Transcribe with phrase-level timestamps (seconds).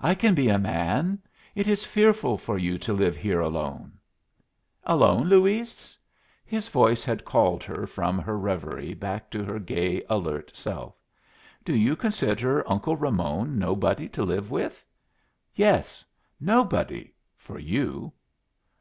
[0.00, 1.20] I can be a man.
[1.56, 3.98] It is fearful for you to live here alone."
[4.84, 5.98] "Alone, Luis?"
[6.46, 10.94] His voice had called her from her reverie back to her gay, alert self.
[11.64, 14.84] "Do you consider Uncle Ramon nobody to live with?"
[15.56, 16.04] "Yes.
[16.38, 18.12] Nobody for you."